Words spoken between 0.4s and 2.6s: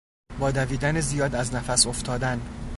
دویدن زیاد از نفس افتادن